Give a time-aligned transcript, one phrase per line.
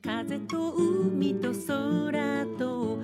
[0.00, 2.98] 風と海と空と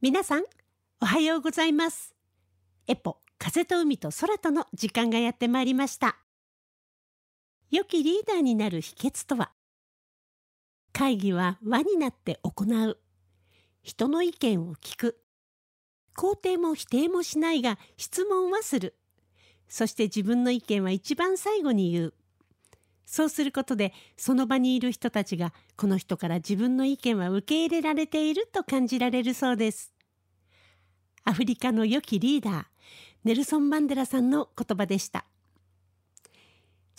[0.00, 0.44] 皆さん
[1.00, 2.14] おはようございます。
[2.86, 6.18] エポ風と海と空との時間がやってまいりました。
[7.70, 9.52] 良きリーダーになる秘訣とは？
[10.92, 12.98] 会議は輪になって行う。
[13.82, 15.21] 人の意見を聞く。
[16.16, 18.94] 肯定も否定もしないが質問はする。
[19.68, 22.14] そして自分の意見は一番最後に言う。
[23.06, 29.92] そうすることでその場にいる人たちがこの人から自分の意見は受け入れられていると感じられるそうです。
[31.24, 32.64] アフリカの良きリーダー
[33.24, 35.24] ネルソン・マンデラさんの言葉でした。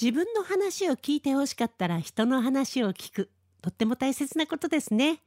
[0.01, 3.29] 自分の話を聞いてほしかったら人の話を聞く。
[3.61, 5.21] とっても大切なことですね。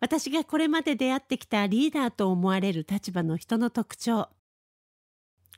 [0.00, 4.28] 私がこれまで出会ってきたリーダーと思われる立場の人の特徴。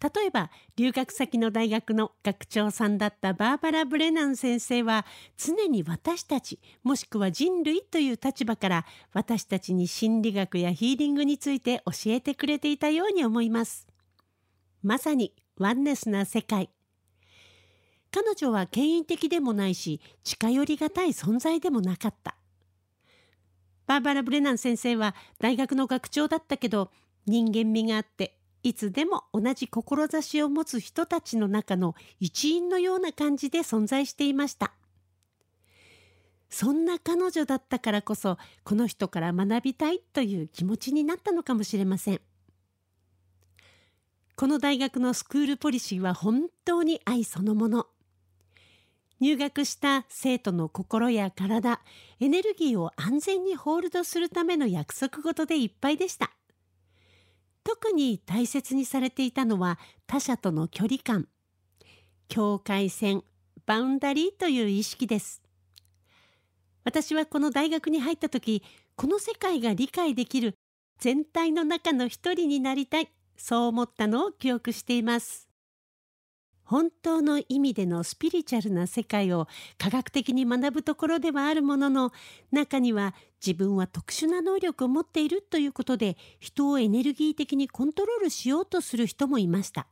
[0.03, 5.05] 例えば留学先の大学の学長さんだったバーバラ・ブレナン先生は
[5.37, 13.87] 常に私たちもしくは人類という立場から私たちに心理学やヒーリングについて教えてくれていたように思います。
[14.83, 16.71] まさにワンネスな世界。
[18.11, 22.40] 彼女は権威的でもないし近寄りがたい存在でもなかった。
[23.91, 26.93] バーバラ・ブレナン先生は大学の学長だったけど
[27.27, 34.71] 人間味があっていつでも同じ志を持つ人たちの中の一員のような感じで存在していました。
[36.51, 42.21] そんな彼女だったからこそこの人から学びたいという気持ちになったのかもしれません。
[44.37, 47.89] この大学のスクールポリシーは本当に愛そのもの。
[49.21, 51.81] 入学した生徒の心や体
[52.21, 56.31] エネルギーを安全にホールドするための約束事でいっぱいでした。
[57.63, 61.29] 特に大切にされていたのは他者との距離感。
[62.29, 63.23] 境界線
[63.67, 65.43] バウンダリーという意識です。
[66.85, 68.63] 私はこの大学に入った時
[68.97, 70.55] この世界が理解できる
[70.99, 73.11] 全体の中の一人になりたい。
[73.37, 75.50] そう思ったのを記憶しています。
[76.71, 82.13] 本当の意味でのスピリチュアルな世界を科学的に学ぶところではあるものの
[82.53, 83.13] 中には
[83.45, 89.89] 自分は特殊な能力を持っているということで人をエネルギー的にコントロールしようとする人もいました。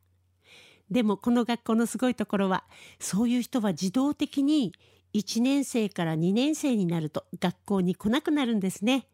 [0.88, 2.62] でもこの学校のすごいところは
[3.00, 4.72] そういう人は自動的に
[5.14, 9.08] 1年生から2年生になると学校に来なくなるんですね。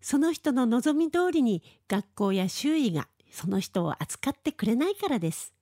[0.00, 5.54] その人の望み通りに学校や周囲がその人を扱ってくれないからです。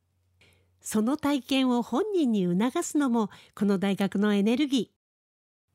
[0.81, 5.01] その体験を本人に促すのもこの大学のエネルギー。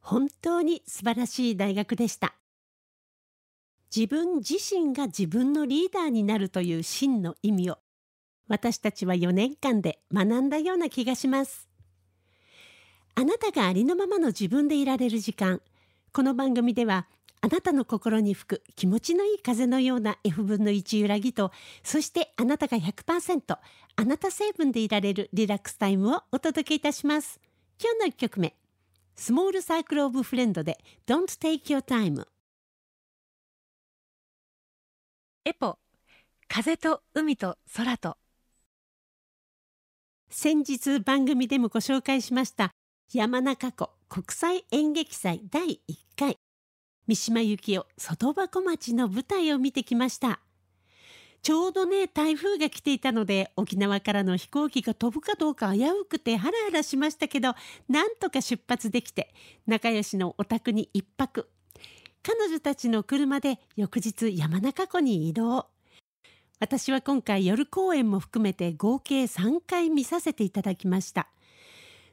[0.01, 2.35] 本当に素晴らしい大学でした。
[3.95, 7.77] 自分自身が自分のリーダーになるという真の意味を
[8.47, 11.67] 私たちは4年間で学んだような気がします。
[13.15, 15.61] あなたがありのままの自分でいられる時間。
[16.11, 17.07] この番組では
[17.45, 21.51] あなたの心に吹く気持ちのいい風のような F 分の1揺らぎと、
[21.83, 23.59] そしてあなたが100%
[23.97, 27.39] あなた成分でいられるリラックスタイムをお届けいたします。
[27.79, 28.55] 今日の1曲目、
[29.15, 32.25] スモールサークルオブフレンドで Don't Take Your Time。
[35.45, 35.77] エポ、
[36.47, 38.17] 風と海と空と。
[40.31, 42.71] 先日番組でもご紹介しました
[43.13, 46.39] 山中湖国際演劇祭第1回
[47.07, 50.39] 三島由紀夫外箱町の舞台を見てきました。
[51.43, 57.53] ちょうどね台風が来ていたので沖縄からの飛行機が飛ぶかどうか危うくてハラハラしましたけど
[57.87, 59.31] なんとか出発できて
[59.67, 61.47] 仲良しのお宅に一泊。
[62.23, 65.67] 彼女たちの車で翌日山中湖に移動。
[66.59, 71.27] 私は今回夜公演も含めて合計3回見させていただきました。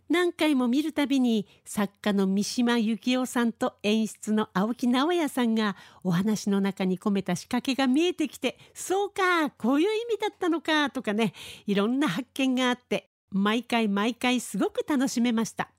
[0.09, 11.33] 何回も見るたびに作家の三島由紀夫さんと演出の青木直也さんがお話の中に込めた仕掛けが見えてきてそうかこういう意味だったのかとかね
[11.67, 15.71] いろんな発見があって毎回毎回すごく楽しめました。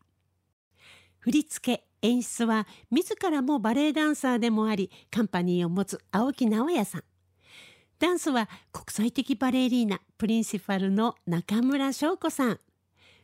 [1.19, 7.03] 振り付け演出は自らもバレエダンサーでもありカンパニーを持つ青木直也さん。
[7.99, 12.59] ダンスは国際的バレリーナプリンシパルの中村翔子さん。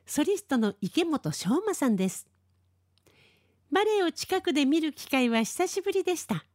[0.09, 2.25] ソリストの池本昌馬さんです。
[3.71, 6.45] バレエを近くで見る機会は久しぶりでした。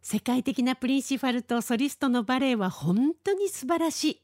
[0.00, 4.22] 世界的なプリンシファルとソリストのバレエは本当に素晴らしい。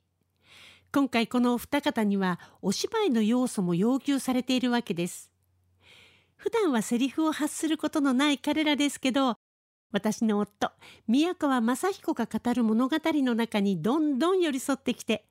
[0.91, 5.31] 今回このお二方にはお芝居の要素も要求されているわけです。
[6.37, 9.37] 普段はセリフを発することのない彼らですけど、
[9.93, 10.73] 私の夫
[11.09, 15.27] 宮川雅彦が語る物語の中にどんどん寄り添ってきて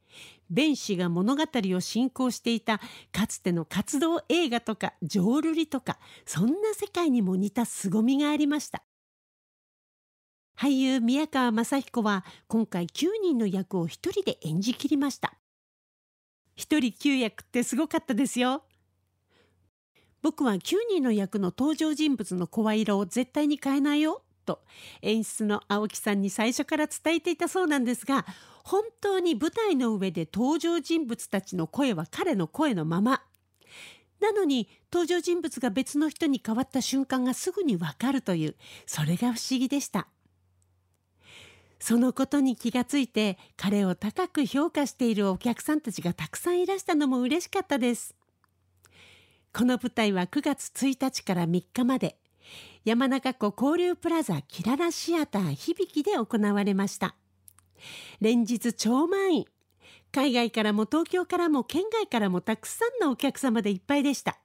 [0.50, 2.80] 弁士が物語を進行していた
[3.12, 8.84] かつての活動映画とか浄瑠璃とかそんな世界にも似た凄みがありました。
[10.58, 15.36] 俳優宮川雅彦は今回9人の役を一人で演じきりました。
[16.56, 18.64] 一人9役ってすごかったですよ。
[20.22, 20.60] 僕は9
[20.90, 24.22] 人の役の登場人物の声色を絶対に変えないよ。
[24.50, 24.62] と
[25.04, 28.26] 演出の青木さんに最初から伝えていたそうなんですが
[28.64, 33.22] 本当に舞台の上で登場人物たちの声は彼の声のまま。
[34.20, 38.56] なのに登場人物が別の人に変わった瞬間がすぐにわかるという
[38.86, 40.08] それが不思議でした。
[41.80, 48.16] そのことに気がついて彼を高く評価しているお客さんたちがたくさんいらしたのも嬉しかったです。
[49.54, 52.18] この舞台は9月1日から3日まで。
[52.86, 57.16] 山中湖交流プラザキララシアター響で行われました。
[58.20, 59.46] 連日超満員。
[60.12, 64.40] 海外からも東京からも県外からもたくさんのお客様でいっぱいでした。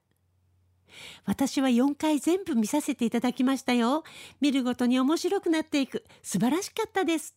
[1.24, 4.04] 私は4回全部見させていただきましたよ。
[4.40, 6.04] 見るごとに面白くなっていく。
[6.22, 7.34] 素晴らしかったです。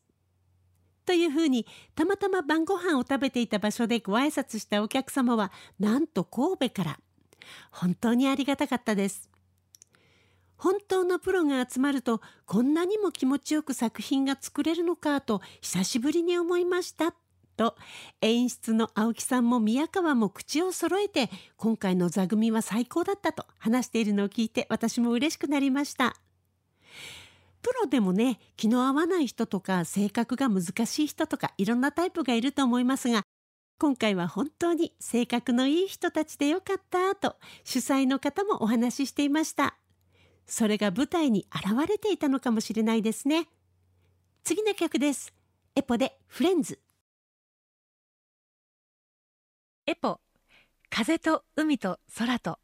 [1.05, 1.65] というふうに
[1.95, 6.99] たまたま晩ご飯を食べていた場所でご挨拶したお客様はなんと神戸から。
[7.71, 9.29] 本当にありがたかったです。
[10.57, 17.13] 本当のプロが集まるとこんなにも気持ちよく作品が作れるのかと久しぶりに思いました
[17.55, 17.75] と
[18.21, 26.15] 演出の青木さんも宮川も口を揃えて今回の座組は最高だったと話しているのを聞いて私も嬉しくなりました。
[27.63, 33.23] プロでもね気の合わない人とか性格が難しい人とかいろんなタイプがいると思いますが
[33.79, 39.77] 今回は本当に性格のいい人たちでよかったと主催の方もお話ししていました。
[40.47, 43.47] それが舞台に現れていたのかもしれないですね。
[44.43, 45.33] 次の曲です。
[45.75, 46.79] エポでフレンズ。
[49.85, 50.19] エポ。
[50.89, 52.59] 風と海と空と。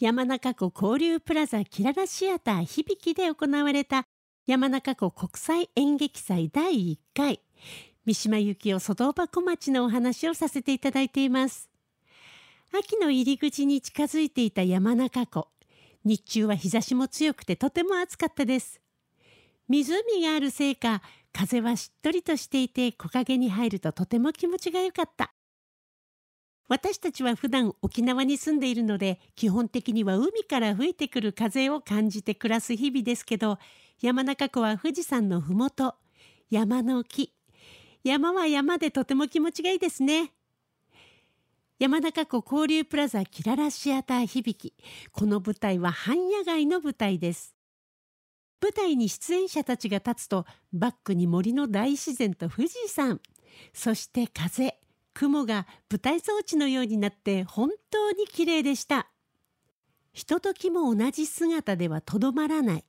[0.00, 4.06] 山中湖交流プラザキララシアター響で行われた
[4.46, 7.40] 山中湖国際演劇祭第1回。
[8.06, 11.70] 三島由紀夫外葉小町のお話をさせていただいています
[12.76, 15.46] 秋の入り口に近づいていた山中湖。
[16.04, 18.80] 日中は日差しも強くてとても暑かったです。
[19.68, 21.00] 湖があるせいか
[21.32, 25.32] 風はしっとりとしていて木陰に入るととても気持ちが良かった。
[26.68, 33.58] 私たちは普段沖縄に住んでいるので基本的には海から吹いてくる風を感じて暮らす日々ですけど
[34.00, 35.94] 山中湖は富士山のふもと
[36.50, 37.32] 山の木。
[38.02, 40.32] 山は山でとても気持ちがいいですね。
[41.80, 44.72] 山中湖交流プラザキララシアター響
[45.10, 47.56] この舞台は半野外の舞台です。
[48.62, 53.20] 舞台に出演者たちが立つとバックに森の大自然と富士山。
[53.72, 54.78] そして風
[55.14, 59.08] 雲が舞台装置のようになって本当に綺麗でした。
[60.12, 62.84] ひとときも同じ姿ではとどまらない。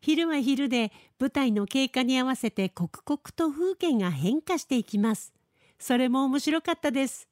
[0.00, 5.34] 昼は昼で舞台の経過に合わせて刻々と風景が変化していきます。
[5.78, 7.28] それも面白かったです。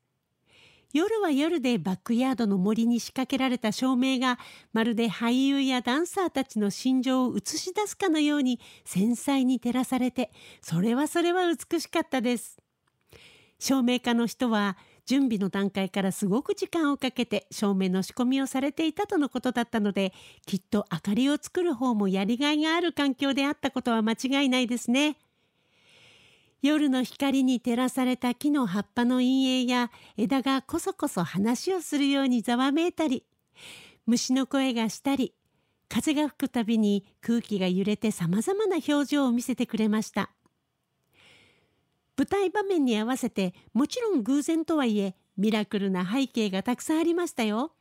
[0.92, 4.38] 夜は夜でバックヤードの森に仕掛けられた照明が
[4.72, 10.30] まるで俳優やダンサーたちの心情を映し出すかのように繊細に照らされて
[10.60, 12.58] それはそれは美しかったです
[13.58, 14.76] 照明家の人は
[15.06, 20.12] 準備の段階からすごく時間をかけて照明の仕込みをされていたとのことだったので
[20.46, 25.17] きっと明かりを作る方もやりがいがある環境であったことは間違いないですね。
[26.62, 33.24] 夜の光に照らされた木の葉っぱの陰影や枝がこそこそ話をするようにざわめいたり
[34.06, 35.34] 虫の声がしたり
[35.88, 40.31] 風が吹くたびに空気が揺れてさまざまな表情を見せてくれました。
[42.16, 47.72] 舞台場面に合わせてもちろん偶然とはいえミラクルな背景がたくさんありましたよ。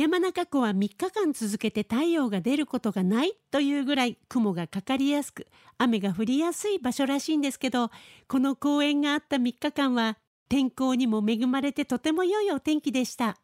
[0.00, 7.90] 山中湖は3日間続けて太陽が出ることがないというぐらい雲がかかりやすく雨が降りやすい場所らしいんですけど
[8.26, 10.16] この公演があった3日間は
[10.48, 13.36] 天候にも恵まれてとても良いお天気でした。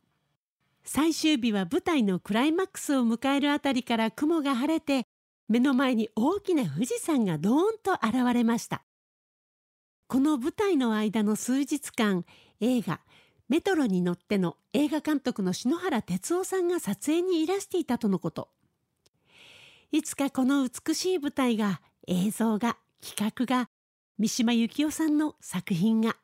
[0.83, 5.05] 最終日は舞台のクライマックスを迎えるあたりから雲が晴れて
[5.51, 8.83] 目の前に大きな富士山がドーンと現れました。
[10.09, 12.25] この舞台の間の数日間
[12.61, 13.01] 映画
[13.49, 18.49] メトロに乗っての映画監督の篠原哲夫さんが撮影にいらしていたとのこと。
[19.93, 23.69] いつかこの美しい舞台が映像が企画が
[24.19, 26.17] 三島由紀夫さんの作品が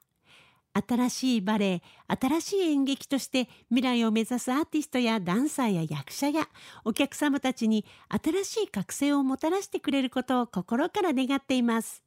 [0.75, 1.83] 新しいバレエ
[2.21, 6.49] 新しい演劇として未来を目指すアーティストやダンサーや役者や
[6.85, 12.03] お客様たちに新しい覚醒をもたらしてくれることを心から願っています。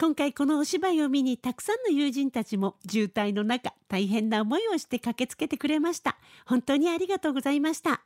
[0.00, 6.16] 今回このお芝居を見にたくさんの友人たちも渋滞の中大変な思いをして駆けつけてくれました。
[6.46, 8.00] 本当にありがとうございました。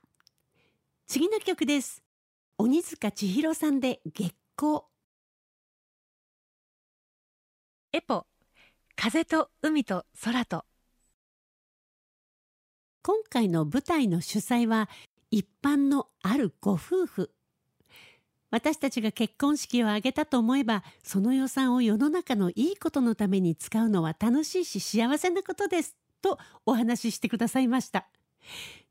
[1.06, 2.02] 次の曲です。
[2.58, 4.80] 鬼塚千尋さんで月光。
[7.92, 8.26] エポ。
[8.96, 10.64] 風と海と空と。
[13.04, 14.88] 今回の舞台の主催は
[15.30, 17.30] 一般のあるご夫婦
[18.54, 28.06] 私たちが結婚式を挙げたと思えばその予算を世の中のいいことのために使うのは楽しいし幸せなことですとお話ししてくださいました。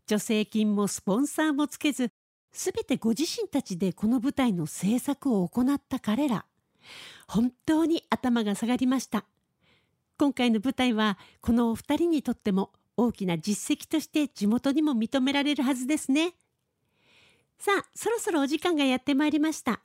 [0.06, 2.12] 助成金もスポンサーもつけず
[2.52, 6.46] すべてご自身たちでこの舞台の制作を行った彼ら。
[7.30, 9.24] 本当に頭が下がりました。
[10.18, 16.34] 今回の舞台はこのお二人にとっても大きな実績として地元にも認められるはずですね。
[17.64, 19.80] さあそろそろお時間がやってまいりました。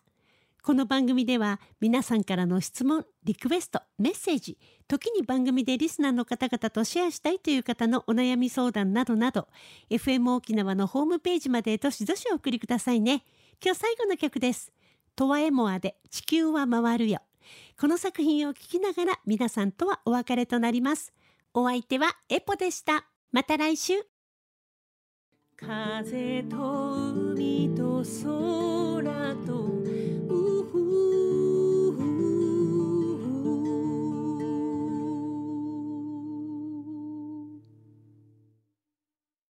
[0.64, 4.58] この番組では皆さんからの質問リクエストメッセージ
[4.88, 9.46] 時に番組でリスナーの方々とシェアしたいという方のお悩み相談などなど
[9.90, 13.22] FM 沖縄のホームページまでどしどしお送りくださいね。
[13.64, 14.72] 今日最後の曲です。
[15.14, 17.20] トワエモアで地球は回るよ。
[17.80, 21.12] この作品を聴きながら皆さんとはお別れとなります。
[21.54, 23.06] お相手はエポでした。
[23.30, 24.07] また来週。
[25.60, 26.94] 風と
[27.34, 29.68] 海と空と